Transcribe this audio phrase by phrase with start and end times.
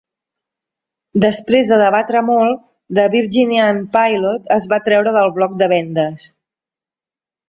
[1.25, 2.63] Després de debatre molt,
[2.99, 6.27] "The Virginian-Pilot" es va treure del bloc de vendes.